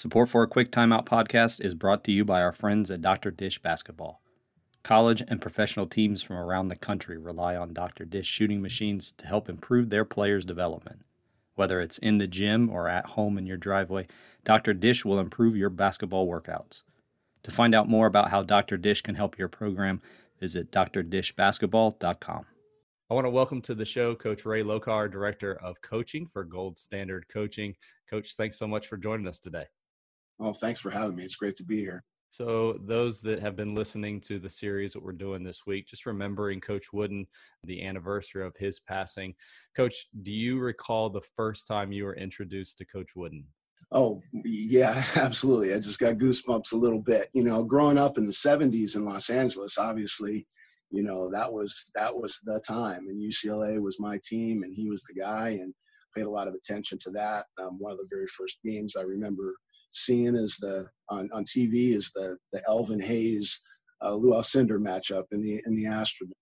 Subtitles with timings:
[0.00, 3.30] Support for a Quick Timeout podcast is brought to you by our friends at Dr.
[3.30, 4.22] Dish Basketball.
[4.82, 8.06] College and professional teams from around the country rely on Dr.
[8.06, 11.04] Dish shooting machines to help improve their players' development.
[11.54, 14.06] Whether it's in the gym or at home in your driveway,
[14.42, 14.72] Dr.
[14.72, 16.80] Dish will improve your basketball workouts.
[17.42, 18.78] To find out more about how Dr.
[18.78, 20.00] Dish can help your program,
[20.40, 22.46] visit drdishbasketball.com.
[23.10, 26.78] I want to welcome to the show Coach Ray Lokar, Director of Coaching for Gold
[26.78, 27.74] Standard Coaching.
[28.08, 29.66] Coach, thanks so much for joining us today.
[30.40, 31.24] Well, thanks for having me.
[31.24, 32.02] It's great to be here.
[32.30, 36.06] So, those that have been listening to the series that we're doing this week, just
[36.06, 37.26] remembering Coach Wooden,
[37.64, 39.34] the anniversary of his passing.
[39.76, 43.44] Coach, do you recall the first time you were introduced to Coach Wooden?
[43.92, 45.74] Oh, yeah, absolutely.
[45.74, 47.28] I just got goosebumps a little bit.
[47.34, 50.46] You know, growing up in the 70s in Los Angeles, obviously,
[50.90, 54.88] you know, that was that was the time and UCLA was my team and he
[54.88, 55.74] was the guy and
[56.16, 57.44] paid a lot of attention to that.
[57.62, 59.54] Um, one of the very first games I remember
[59.90, 63.60] seeing as the on, on TV is the the Elvin Hayes
[64.02, 66.32] uh, Lou Alcindor matchup in the in the Astrodome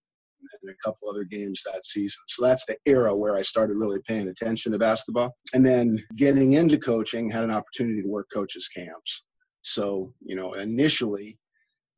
[0.63, 2.23] and a couple other games that season.
[2.29, 5.35] So that's the era where I started really paying attention to basketball.
[5.55, 9.25] And then getting into coaching, had an opportunity to work coaches camps.
[9.63, 11.39] So, you know, initially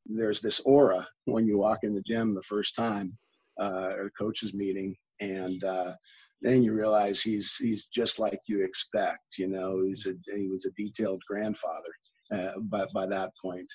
[0.07, 3.17] there's this aura when you walk in the gym the first time
[3.61, 5.93] uh, or coaches meeting and uh,
[6.43, 9.39] then you realize he's he's just like you expect.
[9.39, 11.93] You know, he's a he was a detailed grandfather
[12.33, 13.71] uh, by by that point.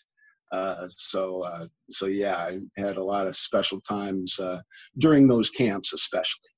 [0.51, 4.61] Uh, so uh, so yeah, I had a lot of special times uh,
[4.97, 6.49] during those camps, especially.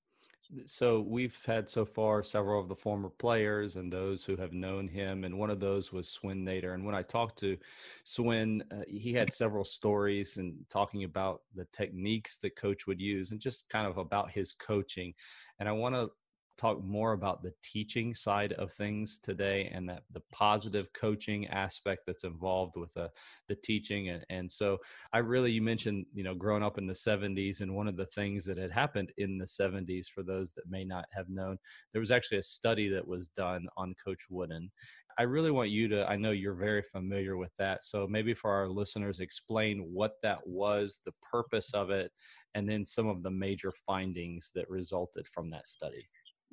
[0.66, 4.88] So we've had so far several of the former players and those who have known
[4.88, 6.74] him, and one of those was Swen Nater.
[6.74, 7.58] And when I talked to
[8.04, 13.32] Swen uh, he had several stories and talking about the techniques that coach would use,
[13.32, 15.14] and just kind of about his coaching.
[15.60, 16.12] And I want to
[16.58, 22.02] talk more about the teaching side of things today and that the positive coaching aspect
[22.06, 23.10] that's involved with the,
[23.48, 24.78] the teaching and, and so
[25.14, 28.06] i really you mentioned you know growing up in the 70s and one of the
[28.08, 31.58] things that had happened in the 70s for those that may not have known
[31.94, 34.72] there was actually a study that was done on coach wooden
[35.20, 37.84] I really want you to, I know you're very familiar with that.
[37.84, 42.12] So maybe for our listeners, explain what that was, the purpose of it,
[42.54, 46.08] and then some of the major findings that resulted from that study.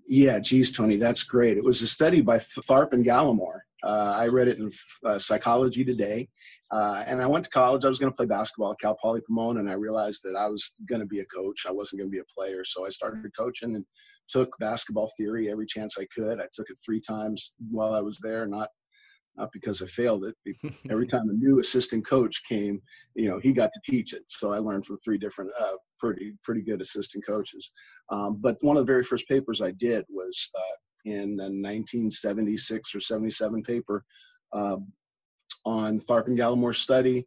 [0.07, 1.57] Yeah, geez, Tony, that's great.
[1.57, 3.61] It was a study by Tharp and Gallimore.
[3.83, 4.71] Uh, I read it in
[5.05, 6.29] uh, Psychology Today.
[6.71, 7.85] Uh, and I went to college.
[7.85, 10.49] I was going to play basketball at Cal Poly Pomona, and I realized that I
[10.49, 11.67] was going to be a coach.
[11.69, 12.65] I wasn't going to be a player.
[12.65, 13.85] So I started coaching and
[14.29, 16.41] took basketball theory every chance I could.
[16.41, 18.71] I took it three times while I was there, not
[19.37, 20.37] not because I failed it.
[20.91, 22.81] Every time a new assistant coach came,
[23.17, 24.23] you know, he got to teach it.
[24.29, 27.73] So I learned from three different, uh, pretty pretty good assistant coaches.
[28.11, 30.77] Um, but one of the very first papers I did was uh,
[31.07, 34.05] in a 1976 or 77 paper
[34.53, 34.77] uh,
[35.65, 37.27] on Tharp and Gallimore's study.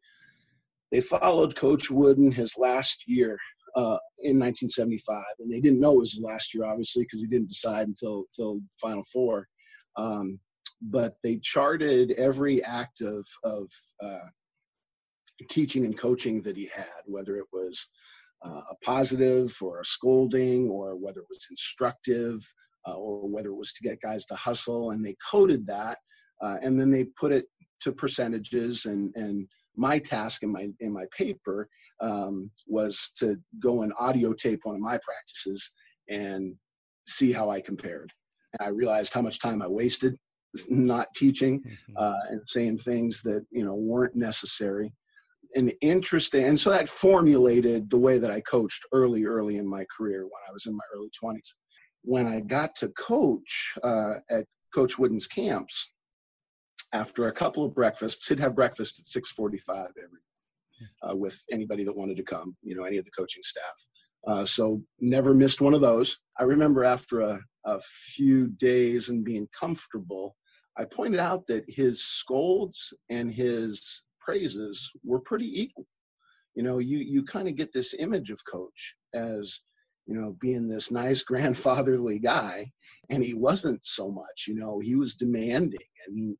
[0.91, 3.37] They followed Coach Wooden his last year
[3.75, 7.27] uh, in 1975, and they didn't know it was his last year, obviously, because he
[7.27, 9.47] didn't decide until until Final Four.
[9.95, 10.39] Um,
[10.81, 13.67] but they charted every act of, of
[14.03, 14.27] uh,
[15.49, 17.89] teaching and coaching that he had, whether it was
[18.45, 22.39] uh, a positive or a scolding, or whether it was instructive,
[22.87, 24.91] uh, or whether it was to get guys to hustle.
[24.91, 25.97] And they coded that,
[26.41, 27.45] uh, and then they put it
[27.81, 28.85] to percentages.
[28.85, 31.69] And, and my task in my in my paper
[32.01, 35.71] um, was to go and audio tape one of my practices
[36.09, 36.55] and
[37.07, 38.11] see how I compared.
[38.53, 40.17] And I realized how much time I wasted
[40.69, 41.93] not teaching mm-hmm.
[41.97, 44.93] uh, and saying things that you know weren't necessary
[45.57, 49.83] and interesting and so that formulated the way that i coached early early in my
[49.95, 51.55] career when i was in my early 20s
[52.03, 55.91] when i got to coach uh, at coach wooden's camps
[56.93, 60.19] after a couple of breakfasts he'd have breakfast at 6.45 every
[61.03, 63.87] uh, with anybody that wanted to come you know any of the coaching staff.
[64.27, 66.19] Uh, so never missed one of those.
[66.37, 70.35] I remember after a, a few days and being comfortable
[70.77, 75.85] I pointed out that his scolds and his praises were pretty equal.
[76.55, 79.61] You know, you you kind of get this image of coach as
[80.05, 82.71] you know being this nice grandfatherly guy,
[83.09, 84.45] and he wasn't so much.
[84.47, 86.35] You know, he was demanding and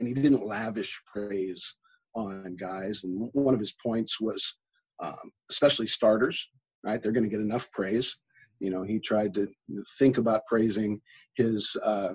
[0.00, 1.76] and he didn't lavish praise
[2.14, 3.04] on guys.
[3.04, 4.56] And one of his points was,
[5.00, 6.50] um, especially starters,
[6.84, 7.02] right?
[7.02, 8.16] They're going to get enough praise.
[8.60, 9.48] You know, he tried to
[9.98, 11.00] think about praising
[11.36, 12.14] his uh,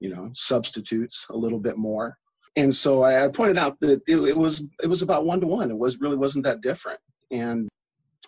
[0.00, 2.16] you know substitutes a little bit more
[2.56, 5.70] and so I, pointed out that it, it, was it was about one to one.
[5.70, 7.00] It was really wasn't that different.
[7.30, 7.68] And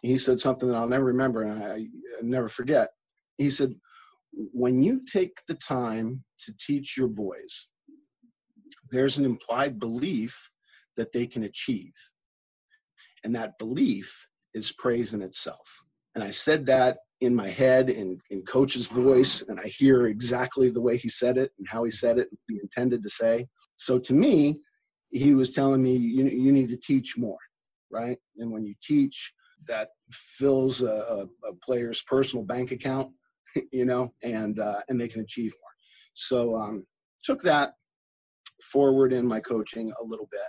[0.03, 1.87] he said something that I'll never remember and I, I
[2.23, 2.91] never forget.
[3.39, 3.75] He said,
[4.33, 7.69] "When you take the time to teach your boys
[8.91, 10.51] there's an implied belief
[10.97, 11.95] that they can achieve.
[13.25, 15.85] And that belief is praise in itself.
[16.15, 20.71] And I said that in my head in, in coach's voice, and I hear exactly
[20.71, 23.47] the way he said it and how he said it, he intended to say.
[23.77, 24.61] So to me,
[25.11, 27.39] he was telling me, you, you need to teach more,
[27.91, 28.19] right?
[28.39, 29.33] And when you teach,
[29.67, 33.11] that fills a, a, player's personal bank account,
[33.73, 35.71] you know, and uh, and they can achieve more.
[36.15, 36.87] So um,
[37.25, 37.73] took that
[38.63, 40.41] forward in my coaching a little bit,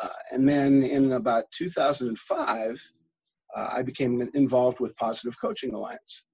[0.00, 2.90] uh, and then in about 2005,
[3.54, 6.24] uh, I became involved with Positive Coaching Alliance,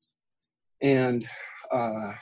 [0.83, 1.27] and
[1.71, 2.13] uh,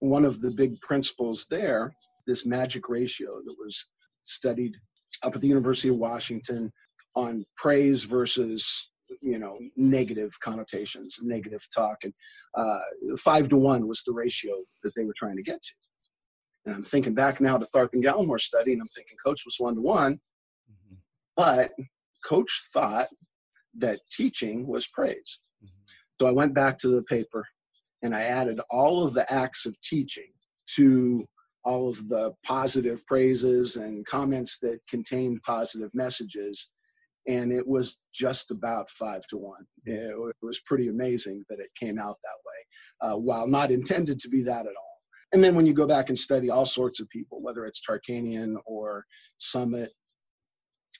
[0.00, 1.94] one of the big principles there,
[2.26, 3.88] this magic ratio that was
[4.22, 4.74] studied
[5.22, 6.72] up at the University of Washington
[7.14, 8.90] on praise versus
[9.20, 12.14] you know negative connotations negative talk and
[12.56, 12.78] uh,
[13.18, 15.74] five to one was the ratio that they were trying to get to
[16.64, 19.56] and i'm thinking back now to tharp and gallimore study and i'm thinking coach was
[19.58, 20.94] one to one mm-hmm.
[21.36, 21.72] but
[22.24, 23.08] coach thought
[23.76, 25.72] that teaching was praise mm-hmm.
[26.20, 27.44] so i went back to the paper
[28.02, 30.32] and i added all of the acts of teaching
[30.66, 31.26] to
[31.64, 36.70] all of the positive praises and comments that contained positive messages
[37.28, 39.64] and it was just about five to one.
[39.84, 44.28] It, was pretty amazing that it came out that way, uh, while not intended to
[44.28, 44.98] be that at all.
[45.32, 48.56] And then when you go back and study all sorts of people, whether it's Tarkanian
[48.66, 49.06] or
[49.40, 49.88] Summitt,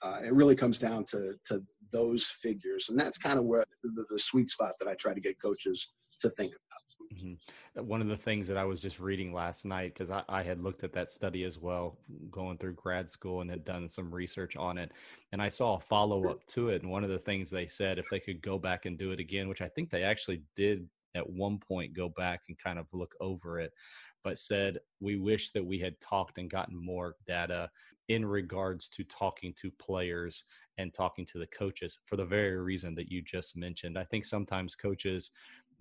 [0.00, 1.62] uh, it really comes down to to
[1.92, 5.20] those figures, and that's kind of where the, the sweet spot that I try to
[5.20, 6.82] get coaches to think about.
[7.12, 7.34] Mm-hmm.
[7.78, 10.42] Uh, one of the things that I was just reading last night, because I, I,
[10.42, 11.98] had looked at that study as well,
[12.30, 14.92] going through grad school and had done some research on it.
[15.32, 16.82] And I saw a follow up to it.
[16.82, 19.20] And one of the things they said, if they could go back and do it
[19.20, 22.86] again, which I think they actually did at one point go back and kind of
[22.92, 23.72] look over it,
[24.24, 27.70] but said, we wish that we had talked and gotten more data
[28.08, 30.44] in regards to talking to players
[30.78, 33.98] and talking to the coaches for the very reason that you just mentioned.
[33.98, 35.30] I think sometimes coaches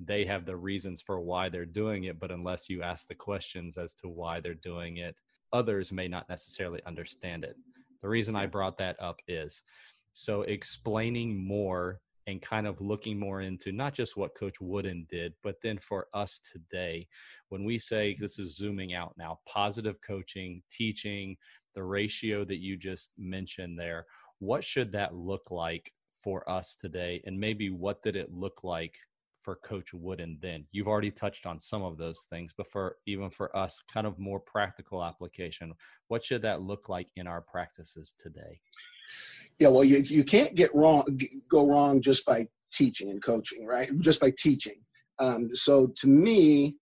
[0.05, 3.77] they have the reasons for why they're doing it but unless you ask the questions
[3.77, 5.15] as to why they're doing it
[5.53, 7.57] others may not necessarily understand it.
[8.01, 9.63] The reason i brought that up is
[10.13, 15.33] so explaining more and kind of looking more into not just what coach wooden did
[15.43, 17.07] but then for us today
[17.49, 21.35] when we say this is zooming out now positive coaching teaching
[21.75, 24.05] the ratio that you just mentioned there
[24.39, 27.21] what should that look like for us today?
[27.25, 28.95] And maybe what did it look like
[29.43, 30.65] for Coach Wooden then?
[30.71, 34.19] You've already touched on some of those things, but for even for us, kind of
[34.19, 35.73] more practical application,
[36.07, 38.59] what should that look like in our practices today?
[39.59, 43.89] Yeah, well, you, you can't get wrong, go wrong just by teaching and coaching, right?
[43.99, 44.81] Just by teaching.
[45.19, 46.77] Um, so to me,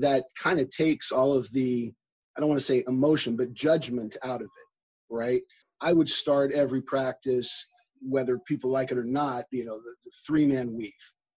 [0.00, 1.92] that kind of takes all of the,
[2.36, 5.42] I don't want to say emotion, but judgment out of it, right?
[5.80, 7.66] I would start every practice,
[8.00, 10.92] whether people like it or not, you know, the, the three man weave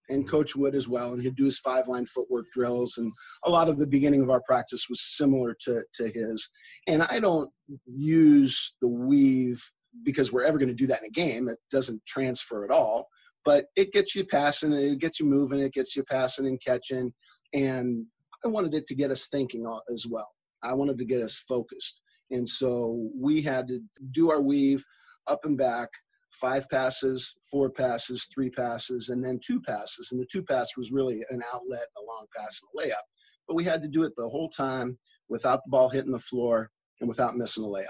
[0.09, 2.97] and Coach Wood as well, and he'd do his five line footwork drills.
[2.97, 3.11] And
[3.43, 6.49] a lot of the beginning of our practice was similar to, to his.
[6.87, 7.49] And I don't
[7.85, 9.61] use the weave
[10.03, 11.47] because we're ever going to do that in a game.
[11.47, 13.07] It doesn't transfer at all,
[13.43, 17.13] but it gets you passing, it gets you moving, it gets you passing and catching.
[17.53, 18.05] And
[18.45, 20.29] I wanted it to get us thinking as well.
[20.63, 22.01] I wanted to get us focused.
[22.31, 23.79] And so we had to
[24.11, 24.83] do our weave
[25.27, 25.89] up and back
[26.31, 30.11] five passes, four passes, three passes, and then two passes.
[30.11, 33.03] And the two pass was really an outlet, a long pass, and a layup.
[33.47, 34.97] But we had to do it the whole time
[35.29, 36.69] without the ball hitting the floor
[36.99, 37.85] and without missing a layup.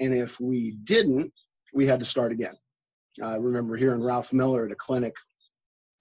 [0.00, 1.32] And if we didn't,
[1.74, 2.54] we had to start again.
[3.22, 5.14] I remember hearing Ralph Miller at a clinic,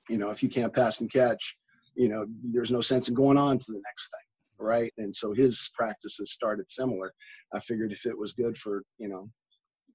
[0.09, 1.57] you know, if you can't pass and catch,
[1.95, 4.91] you know, there's no sense in going on to the next thing, right?
[4.97, 7.13] And so his practices started similar.
[7.53, 9.29] I figured if it was good for, you know,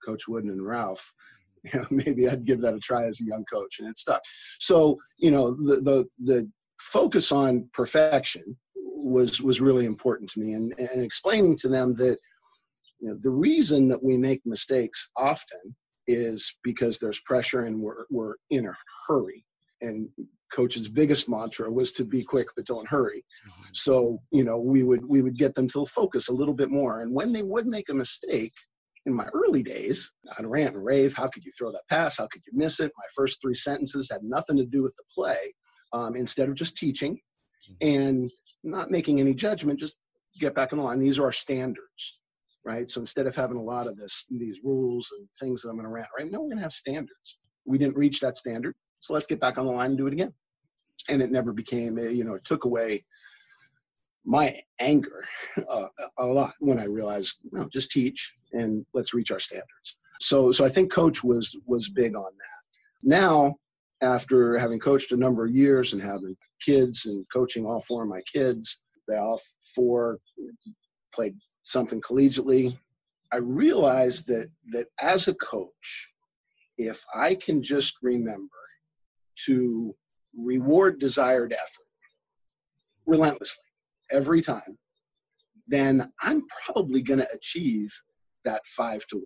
[0.05, 1.13] Coach Wooden and Ralph,
[1.73, 4.23] you know, maybe I'd give that a try as a young coach, and it stuck.
[4.61, 6.51] So, you know, the the the
[6.81, 12.19] focus on perfection was was really important to me, and and explaining to them that
[13.01, 18.05] you know the reason that we make mistakes often is because there's pressure and we're
[18.11, 19.45] we're in a hurry,
[19.81, 20.09] and
[20.53, 23.65] coach's biggest mantra was to be quick but don't hurry mm-hmm.
[23.75, 27.01] so you know we would we would get them to focus a little bit more
[27.01, 28.55] and when they would make a mistake
[29.09, 31.15] in my early days, I'd rant and rave.
[31.15, 32.19] How could you throw that pass?
[32.19, 32.93] How could you miss it?
[32.97, 35.55] My first three sentences had nothing to do with the play.
[35.93, 37.19] Um, instead of just teaching
[37.81, 38.31] and
[38.63, 39.97] not making any judgment, just
[40.39, 40.99] get back on the line.
[40.99, 42.21] These are our standards,
[42.65, 42.89] right?
[42.89, 45.85] So instead of having a lot of this, these rules and things that I'm going
[45.85, 46.31] to rant, right?
[46.31, 47.39] No, we're going to have standards.
[47.65, 50.13] We didn't reach that standard, so let's get back on the line and do it
[50.13, 50.35] again.
[51.09, 53.05] And it never became, a, you know, it took away
[54.25, 55.25] my anger
[55.69, 59.97] uh, a lot when I realized, no, just teach and let's reach our standards.
[60.21, 63.09] So, so I think coach was was big on that.
[63.09, 63.57] Now,
[64.01, 68.09] after having coached a number of years and having kids and coaching all four of
[68.09, 69.41] my kids, they all
[69.75, 70.19] four
[71.15, 72.77] played something collegiately.
[73.33, 76.13] I realized that that as a coach,
[76.77, 78.49] if I can just remember
[79.47, 79.95] to
[80.37, 81.87] reward desired effort
[83.07, 83.68] relentlessly
[84.11, 84.79] every time,
[85.67, 87.93] then I'm probably going to achieve
[88.45, 89.25] that five to one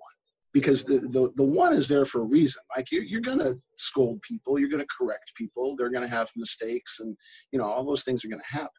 [0.52, 2.62] because the, the, the one is there for a reason.
[2.76, 6.14] Like you're, you're going to scold people, you're going to correct people, they're going to
[6.14, 7.16] have mistakes, and
[7.52, 8.70] you know all those things are going to happen.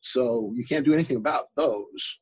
[0.00, 2.20] So you can't do anything about those.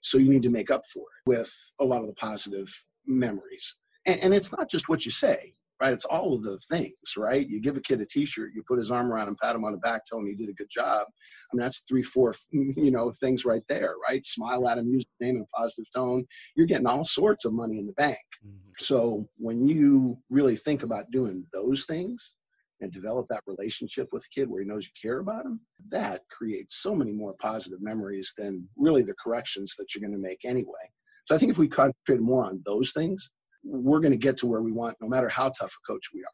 [0.00, 2.68] So you need to make up for it with a lot of the positive
[3.06, 3.76] memories.
[4.04, 5.92] And, and it's not just what you say right?
[5.92, 7.44] It's all of the things, right?
[7.46, 9.72] You give a kid a T-shirt, you put his arm around him, pat him on
[9.72, 11.06] the back, tell him he did a good job.
[11.08, 14.24] I mean, that's three, four, you know, things right there, right?
[14.24, 16.24] Smile at him, use the name in a positive tone.
[16.54, 18.18] You're getting all sorts of money in the bank.
[18.46, 18.70] Mm-hmm.
[18.78, 22.36] So when you really think about doing those things
[22.80, 25.60] and develop that relationship with a kid where he knows you care about him,
[25.90, 30.28] that creates so many more positive memories than really the corrections that you're going to
[30.28, 30.88] make anyway.
[31.24, 33.30] So I think if we concentrate more on those things,
[33.64, 36.20] we're going to get to where we want no matter how tough a coach we
[36.20, 36.32] are.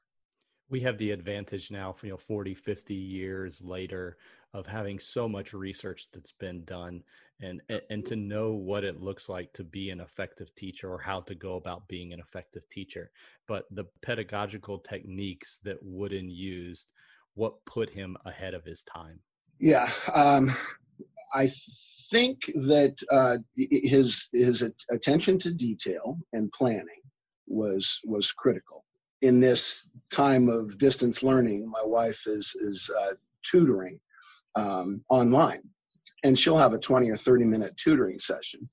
[0.71, 4.19] We have the advantage now you know 40 50 years later
[4.55, 7.03] of having so much research that's been done
[7.41, 11.21] and and to know what it looks like to be an effective teacher or how
[11.21, 13.11] to go about being an effective teacher.
[13.47, 16.89] But the pedagogical techniques that wooden used
[17.35, 19.21] what put him ahead of his time?
[19.59, 20.55] Yeah um,
[21.35, 21.49] i
[22.11, 27.01] think that uh, his his attention to detail and planning
[27.49, 28.85] was was critical.
[29.23, 33.99] In this time of distance learning, my wife is is uh, tutoring
[34.55, 35.63] um, online,
[36.25, 38.69] and she'll have a twenty or thirty minute tutoring session,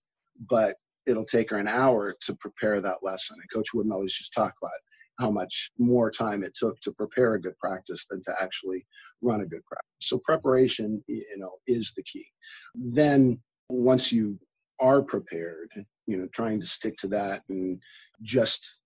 [0.50, 0.76] but
[1.08, 3.38] it'll take her an hour to prepare that lesson.
[3.40, 4.72] And Coach Wooden always just talk about
[5.20, 8.86] how much more time it took to prepare a good practice than to actually
[9.22, 9.86] run a good practice.
[10.02, 12.26] So preparation, you know, is the key.
[12.74, 13.40] Then
[13.70, 14.40] once you
[14.80, 15.72] are prepared,
[16.08, 17.80] you know, trying to stick to that and
[18.22, 18.80] just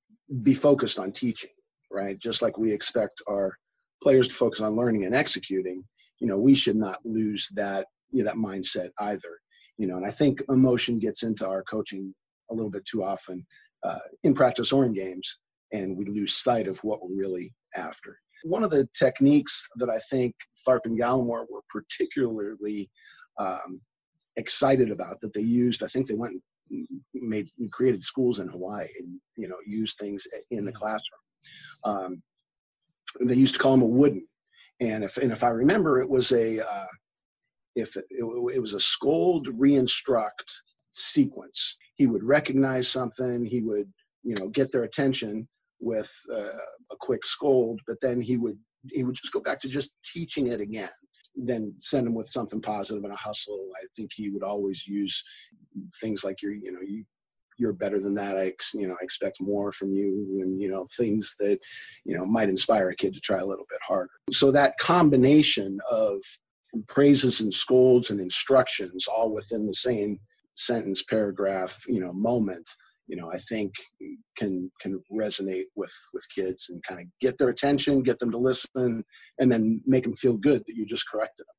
[0.43, 1.51] be focused on teaching,
[1.91, 2.19] right?
[2.19, 3.57] Just like we expect our
[4.01, 5.83] players to focus on learning and executing,
[6.19, 9.39] you know, we should not lose that you know, that mindset either.
[9.77, 12.13] You know, and I think emotion gets into our coaching
[12.51, 13.45] a little bit too often
[13.83, 15.39] uh, in practice or in games,
[15.71, 18.17] and we lose sight of what we're really after.
[18.43, 20.33] One of the techniques that I think
[20.67, 22.89] Tharp and Gallimore were particularly
[23.37, 23.81] um,
[24.35, 26.41] excited about that they used, I think they went
[27.13, 31.01] made created schools in Hawaii and you know used things in the classroom.
[31.83, 32.23] Um,
[33.21, 34.27] they used to call them a wooden,
[34.79, 36.85] and if and if I remember, it was a uh,
[37.75, 38.23] if it, it,
[38.55, 40.51] it was a scold reinstruct
[40.93, 41.77] sequence.
[41.95, 43.45] He would recognize something.
[43.45, 43.91] He would
[44.23, 45.47] you know get their attention
[45.79, 46.59] with uh,
[46.91, 48.59] a quick scold, but then he would
[48.91, 50.89] he would just go back to just teaching it again
[51.45, 53.69] then send him with something positive and a hustle.
[53.77, 55.23] I think he would always use
[56.01, 57.03] things like you're, you know, you
[57.59, 58.37] you're better than that.
[58.37, 61.59] I, you know, I expect more from you, and you know, things that,
[62.05, 64.09] you know, might inspire a kid to try a little bit harder.
[64.31, 66.21] So that combination of
[66.87, 70.19] praises and scolds and instructions, all within the same
[70.55, 72.67] sentence, paragraph, you know, moment,
[73.07, 73.73] you know, I think
[74.37, 78.37] can can resonate with with kids and kind of get their attention, get them to
[78.37, 79.03] listen,
[79.39, 81.55] and then make them feel good that you just corrected them.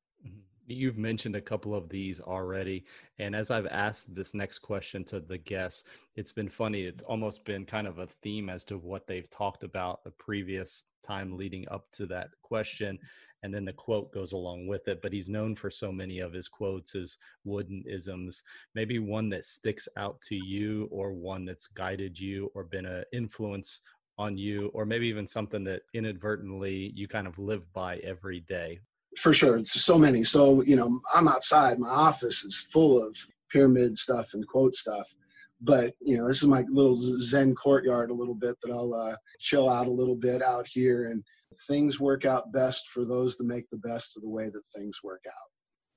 [0.71, 2.85] You've mentioned a couple of these already.
[3.19, 5.83] And as I've asked this next question to the guests,
[6.15, 6.81] it's been funny.
[6.83, 10.85] It's almost been kind of a theme as to what they've talked about the previous
[11.03, 12.97] time leading up to that question
[13.43, 16.33] and then the quote goes along with it but he's known for so many of
[16.33, 18.43] his quotes as wooden isms
[18.75, 23.03] maybe one that sticks out to you or one that's guided you or been an
[23.13, 23.81] influence
[24.17, 28.79] on you or maybe even something that inadvertently you kind of live by every day
[29.17, 30.23] for sure so many.
[30.23, 33.17] So you know i'm outside my office is full of
[33.51, 35.13] pyramid stuff and quote stuff
[35.59, 39.15] but you know this is my little zen courtyard a little bit that i'll uh,
[39.39, 41.21] chill out a little bit out here and
[41.67, 44.99] things work out best for those that make the best of the way that things
[45.03, 45.49] work out.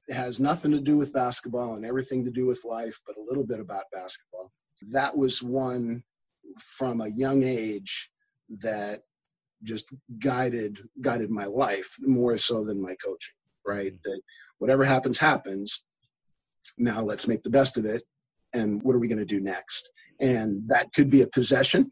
[0.08, 3.22] It has nothing to do with basketball and everything to do with life but a
[3.22, 4.52] little bit about basketball.
[4.90, 6.02] That was one
[6.58, 8.10] from a young age
[8.62, 9.00] that
[9.62, 9.86] just
[10.20, 13.34] guided guided my life more so than my coaching
[13.66, 14.10] right mm-hmm.
[14.10, 14.20] that
[14.58, 15.84] whatever happens happens
[16.78, 18.02] now let's make the best of it
[18.52, 19.88] and what are we going to do next
[20.20, 21.90] and that could be a possession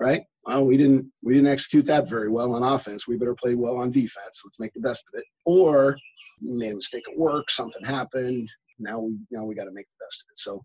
[0.00, 0.22] right?
[0.44, 3.06] Well, we didn't we didn't execute that very well on offense.
[3.06, 4.42] We better play well on defense.
[4.44, 5.24] Let's make the best of it.
[5.44, 5.96] Or
[6.40, 8.48] made a mistake at work, something happened.
[8.80, 10.38] Now we now we got to make the best of it.
[10.38, 10.60] So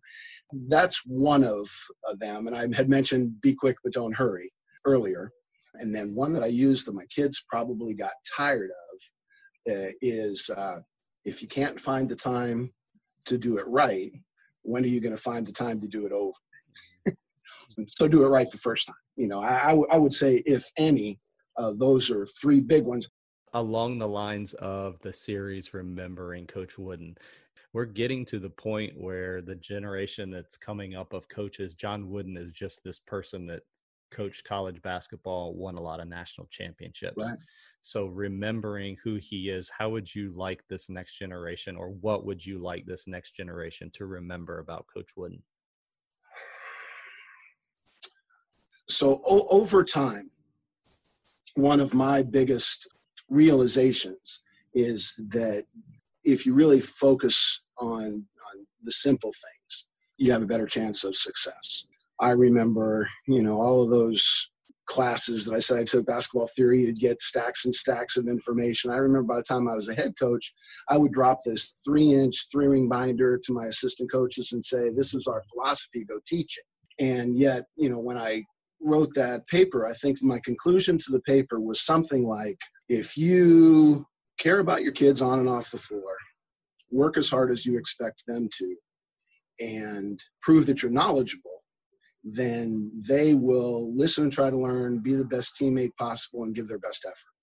[0.69, 1.67] that's one of,
[2.09, 2.47] of them.
[2.47, 4.49] And I had mentioned be quick but don't hurry
[4.85, 5.29] earlier.
[5.79, 10.49] And then one that I used that my kids probably got tired of uh, is
[10.55, 10.79] uh,
[11.23, 12.71] if you can't find the time
[13.25, 14.11] to do it right,
[14.63, 16.37] when are you going to find the time to do it over?
[17.87, 18.95] so do it right the first time.
[19.15, 21.19] You know, I, I, w- I would say, if any,
[21.57, 23.07] uh, those are three big ones.
[23.53, 27.17] Along the lines of the series Remembering Coach Wooden,
[27.73, 32.37] we're getting to the point where the generation that's coming up of coaches, John Wooden
[32.37, 33.63] is just this person that
[34.11, 37.17] coached college basketball, won a lot of national championships.
[37.17, 37.37] Right.
[37.81, 42.43] So remembering who he is, how would you like this next generation or what would
[42.43, 45.43] you like this next generation to remember about Coach Wooden?
[48.87, 50.29] So o- over time,
[51.55, 52.87] one of my biggest
[53.29, 54.41] realizations
[54.73, 55.65] is that
[56.23, 59.85] if you really focus on, on the simple things,
[60.17, 61.87] you have a better chance of success.
[62.19, 64.47] I remember, you know, all of those
[64.85, 68.91] classes that I said I took basketball theory, you'd get stacks and stacks of information.
[68.91, 70.53] I remember by the time I was a head coach,
[70.89, 74.89] I would drop this three inch, three ring binder to my assistant coaches and say,
[74.89, 77.03] This is our philosophy, go teach it.
[77.03, 78.43] And yet, you know, when I
[78.81, 84.05] wrote that paper, I think my conclusion to the paper was something like if you
[84.37, 86.15] care about your kids on and off the floor,
[86.91, 88.75] work as hard as you expect them to,
[89.59, 91.54] and prove that you're knowledgeable
[92.25, 96.67] then they will listen and try to learn, be the best teammate possible, and give
[96.67, 97.33] their best effort.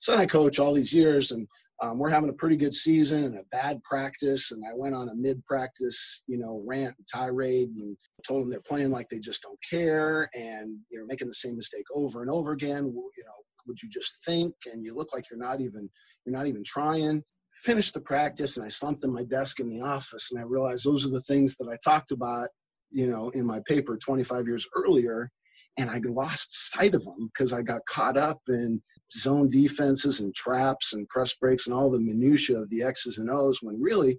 [0.00, 1.48] So I coach all these years, and
[1.80, 4.50] um, we're having a pretty good season and a bad practice.
[4.50, 8.60] And I went on a mid-practice, you know, rant and tirade, and told them they're
[8.66, 12.30] playing like they just don't care, and you know, making the same mistake over and
[12.30, 12.86] over again.
[12.86, 13.32] You know,
[13.68, 14.52] would you just think?
[14.70, 15.88] And you look like you're not even
[16.26, 17.22] you're not even trying
[17.62, 20.84] finished the practice and I slumped in my desk in the office and I realized
[20.84, 22.48] those are the things that I talked about
[22.94, 25.30] you know, in my paper 25 years earlier,
[25.76, 28.80] and I lost sight of them because I got caught up in
[29.12, 33.28] zone defenses and traps and press breaks and all the minutia of the X's and
[33.28, 33.58] O's.
[33.60, 34.18] When really,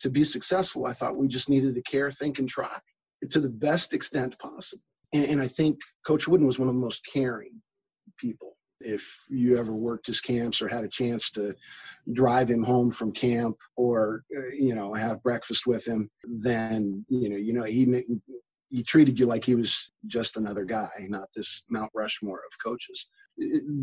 [0.00, 2.76] to be successful, I thought we just needed to care, think, and try
[3.30, 4.82] to the best extent possible.
[5.12, 7.62] And, and I think Coach Wooden was one of the most caring
[8.18, 11.54] people if you ever worked his camps or had a chance to
[12.12, 17.28] drive him home from camp or uh, you know have breakfast with him then you
[17.28, 18.04] know you know he
[18.68, 23.08] he treated you like he was just another guy not this mount rushmore of coaches.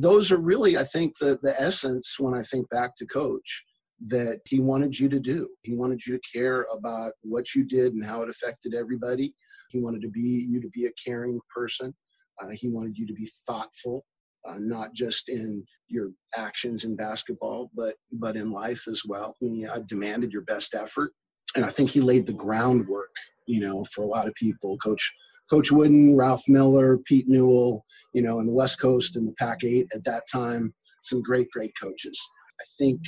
[0.01, 3.63] Those are really i think the the essence when i think back to coach
[4.07, 5.47] that he wanted you to do.
[5.61, 9.33] He wanted you to care about what you did and how it affected everybody.
[9.69, 11.93] He wanted to be you to be a caring person.
[12.41, 14.03] Uh, he wanted you to be thoughtful
[14.45, 19.35] uh, not just in your actions in basketball, but but in life as well.
[19.39, 21.11] He uh, demanded your best effort,
[21.55, 23.15] and I think he laid the groundwork,
[23.47, 24.77] you know, for a lot of people.
[24.77, 25.13] Coach
[25.49, 29.85] Coach Wooden, Ralph Miller, Pete Newell, you know, in the West Coast and the Pac-8
[29.93, 32.19] at that time, some great great coaches.
[32.59, 33.01] I think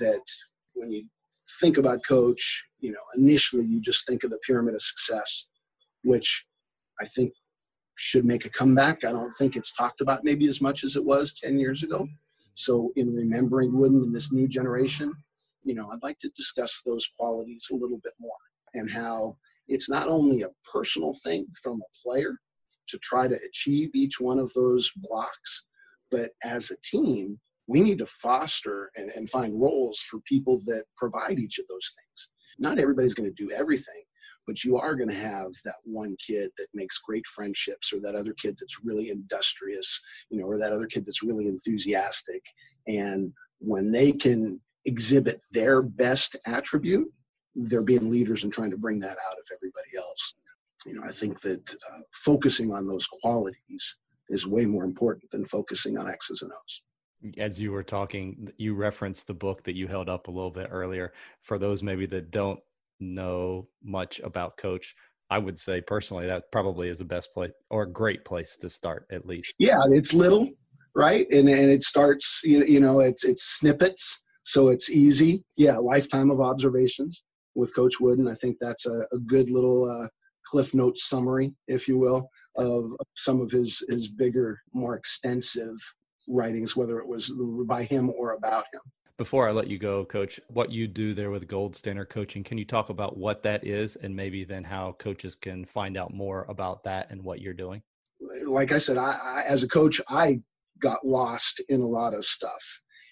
[0.00, 0.22] that
[0.74, 1.06] when you
[1.60, 5.46] think about coach, you know, initially you just think of the pyramid of success,
[6.02, 6.46] which
[7.00, 7.32] I think
[8.02, 9.04] should make a comeback.
[9.04, 12.08] I don't think it's talked about maybe as much as it was 10 years ago.
[12.54, 15.12] So, in remembering Wooden in this new generation,
[15.64, 18.32] you know, I'd like to discuss those qualities a little bit more
[18.72, 19.36] and how
[19.68, 22.38] it's not only a personal thing from a player
[22.88, 25.66] to try to achieve each one of those blocks,
[26.10, 30.84] but as a team, we need to foster and, and find roles for people that
[30.96, 32.30] provide each of those things.
[32.58, 34.02] Not everybody's going to do everything,
[34.46, 38.14] but you are going to have that one kid that makes great friendships or that
[38.14, 40.00] other kid that's really industrious
[40.30, 42.42] you know or that other kid that's really enthusiastic.
[42.86, 47.08] And when they can exhibit their best attribute
[47.54, 50.34] they're being leaders and trying to bring that out of everybody else.
[50.86, 53.98] You know i think that uh, focusing on those qualities
[54.30, 56.82] is way more important than focusing on x's and o's.
[57.36, 60.68] As you were talking you referenced the book that you held up a little bit
[60.70, 61.12] earlier.
[61.42, 62.60] For those maybe that don't
[63.00, 64.94] know much about coach.
[65.30, 68.68] I would say personally that probably is the best place or a great place to
[68.68, 69.54] start at least.
[69.58, 70.48] Yeah it's little
[70.94, 71.26] right?
[71.30, 75.44] And and it starts you you know it's it's snippets so it's easy.
[75.56, 78.28] Yeah lifetime of observations with coach wooden.
[78.28, 80.08] I think that's a, a good little uh,
[80.46, 85.76] cliff note summary if you will of some of his his bigger more extensive
[86.28, 87.32] writings whether it was
[87.66, 88.80] by him or about him
[89.20, 92.56] before I let you go, coach, what you do there with Gold Standard Coaching, can
[92.56, 96.46] you talk about what that is and maybe then how coaches can find out more
[96.48, 97.82] about that and what you're doing?
[98.46, 100.40] like I said, I, I, as a coach, I
[100.78, 102.62] got lost in a lot of stuff.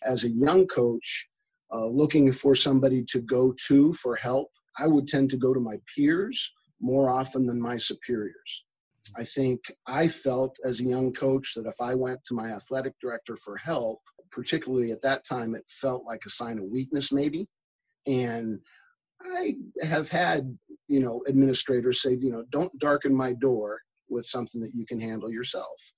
[0.03, 1.29] As a young coach,
[1.75, 5.61] uh, looking for somebody to go to for help, I would tend to go to
[5.61, 8.65] my peers more often than my superiors.
[9.15, 12.95] I think I felt as a young coach that if I went to my athletic
[12.99, 17.49] director for help, particularly at that time, it felt like a sign of weakness, maybe.
[18.07, 18.61] And
[19.23, 20.57] I have had,
[20.89, 25.01] you know, administrators say, you know, don't darken my door with something that you can
[25.01, 25.93] handle yourself.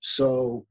[0.00, 0.66] So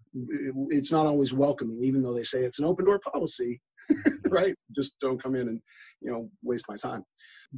[0.69, 4.29] it's not always welcoming, even though they say it's an open door policy, mm-hmm.
[4.29, 4.53] right?
[4.75, 5.59] Just don't come in and,
[6.01, 7.03] you know, waste my time.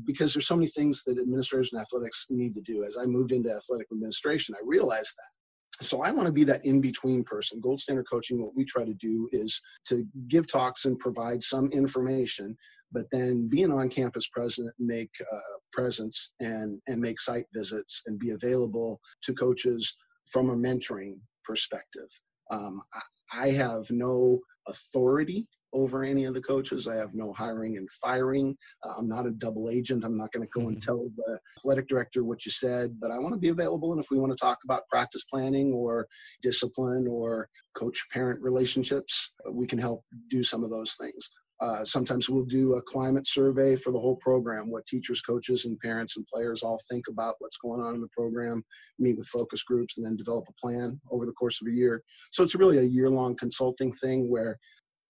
[0.06, 2.86] Because there's so many things that administrators and athletics need to do.
[2.86, 5.35] As I moved into athletic administration, I realized that.
[5.82, 7.60] So I want to be that in-between person.
[7.60, 11.70] Gold standard coaching, what we try to do is to give talks and provide some
[11.72, 12.58] information,
[12.94, 18.18] but then be an on-campus president, make uh, presence and and make site visits and
[18.18, 19.96] be available to coaches
[20.32, 22.10] from a mentoring perspective.
[22.52, 26.88] Um, I, I have no authority over any of the coaches.
[26.88, 28.58] I have no hiring and firing.
[28.82, 30.06] Uh, I'm not a double agent.
[30.06, 30.70] I'm not going to go mm-hmm.
[30.70, 33.92] and tell the athletic director what you said, but I want to be available.
[33.92, 36.08] And if we want to talk about practice planning or
[36.42, 41.30] discipline or coach parent relationships, uh, we can help do some of those things.
[41.62, 45.80] Uh, sometimes we'll do a climate survey for the whole program, what teachers, coaches, and
[45.80, 48.62] parents and players all think about what's going on in the program,
[49.00, 52.04] meet with focus groups, and then develop a plan over the course of a year.
[52.32, 54.60] So it's really a year long consulting thing where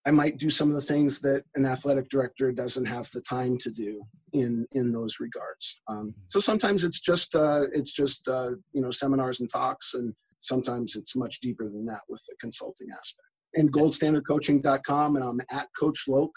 [0.07, 3.57] I might do some of the things that an athletic director doesn't have the time
[3.59, 5.81] to do in in those regards.
[5.87, 10.13] Um, so sometimes it's just uh, it's just uh, you know seminars and talks, and
[10.39, 15.15] sometimes it's much deeper than that with the consulting aspect and goldstandardcoaching.com.
[15.15, 16.35] And I'm at Coach Loke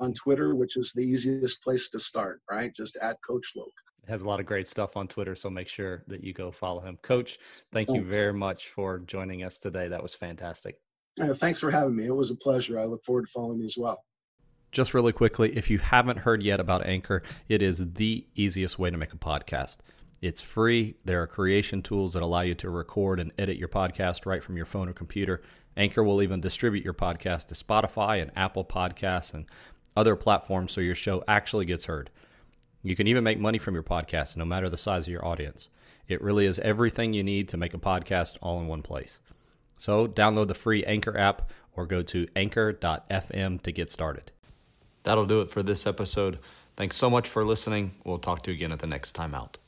[0.00, 2.74] on Twitter, which is the easiest place to start, right?
[2.74, 3.72] Just at Coach Loke.
[4.06, 6.80] Has a lot of great stuff on Twitter, so make sure that you go follow
[6.80, 6.98] him.
[7.02, 7.38] Coach,
[7.72, 9.88] thank you very much for joining us today.
[9.88, 10.76] That was fantastic.
[11.18, 12.06] Yeah, thanks for having me.
[12.06, 12.78] It was a pleasure.
[12.78, 14.04] I look forward to following you as well.
[14.70, 18.90] Just really quickly, if you haven't heard yet about Anchor, it is the easiest way
[18.90, 19.78] to make a podcast.
[20.22, 20.94] It's free.
[21.04, 24.56] There are creation tools that allow you to record and edit your podcast right from
[24.56, 25.42] your phone or computer.
[25.76, 29.46] Anchor will even distribute your podcast to Spotify and Apple Podcasts and
[29.96, 32.10] other platforms so your show actually gets heard.
[32.82, 35.68] You can even make money from your podcast no matter the size of your audience.
[36.06, 39.20] It really is everything you need to make a podcast all in one place.
[39.78, 44.32] So download the free Anchor app or go to anchor.fm to get started.
[45.04, 46.38] That'll do it for this episode.
[46.76, 47.94] Thanks so much for listening.
[48.04, 49.58] We'll talk to you again at the next time out.